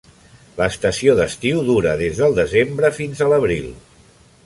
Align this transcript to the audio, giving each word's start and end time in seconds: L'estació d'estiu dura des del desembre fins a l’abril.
L'estació 0.61 1.13
d'estiu 1.19 1.61
dura 1.69 1.93
des 2.01 2.19
del 2.25 2.35
desembre 2.43 2.93
fins 3.01 3.25
a 3.27 3.33
l’abril. 3.35 3.73